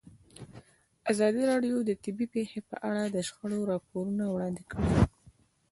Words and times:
ازادي 1.11 1.43
راډیو 1.51 1.75
د 1.83 1.91
طبیعي 2.03 2.31
پېښې 2.35 2.59
په 2.69 2.75
اړه 2.89 3.03
د 3.07 3.17
شخړو 3.27 3.59
راپورونه 3.71 4.23
وړاندې 4.29 4.63
کړي. 4.71 4.87